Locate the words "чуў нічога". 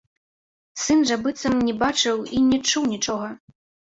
2.69-3.27